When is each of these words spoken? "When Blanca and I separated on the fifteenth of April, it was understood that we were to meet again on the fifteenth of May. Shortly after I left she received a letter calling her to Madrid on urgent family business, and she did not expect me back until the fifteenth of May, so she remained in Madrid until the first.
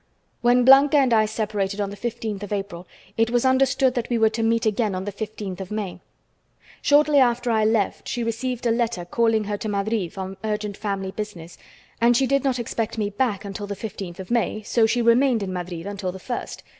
"When 0.41 0.65
Blanca 0.65 0.97
and 0.97 1.13
I 1.13 1.27
separated 1.27 1.79
on 1.79 1.91
the 1.91 1.95
fifteenth 1.95 2.41
of 2.41 2.51
April, 2.51 2.87
it 3.17 3.29
was 3.29 3.45
understood 3.45 3.93
that 3.93 4.09
we 4.09 4.17
were 4.17 4.31
to 4.31 4.41
meet 4.41 4.65
again 4.65 4.95
on 4.95 5.05
the 5.05 5.11
fifteenth 5.11 5.61
of 5.61 5.69
May. 5.69 5.99
Shortly 6.81 7.19
after 7.19 7.51
I 7.51 7.65
left 7.65 8.07
she 8.07 8.23
received 8.23 8.65
a 8.65 8.71
letter 8.71 9.05
calling 9.05 9.43
her 9.43 9.57
to 9.57 9.69
Madrid 9.69 10.17
on 10.17 10.37
urgent 10.43 10.75
family 10.75 11.11
business, 11.11 11.55
and 12.01 12.17
she 12.17 12.25
did 12.25 12.43
not 12.43 12.57
expect 12.57 12.97
me 12.97 13.11
back 13.11 13.45
until 13.45 13.67
the 13.67 13.75
fifteenth 13.75 14.19
of 14.19 14.31
May, 14.31 14.63
so 14.63 14.87
she 14.87 15.03
remained 15.03 15.43
in 15.43 15.53
Madrid 15.53 15.85
until 15.85 16.11
the 16.11 16.17
first. 16.17 16.63